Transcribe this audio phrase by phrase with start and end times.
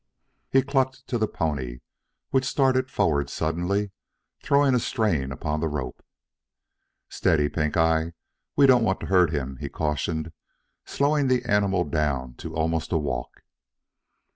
[0.49, 1.81] He clucked to the pony,
[2.31, 3.91] which started forward suddenly,
[4.41, 6.03] throwing a strain upon the rope.
[7.07, 8.13] "Steady, Pink eye.
[8.55, 10.31] We don't want to hurt him," he cautioned,
[10.85, 13.43] slowing the animal down to almost a walk.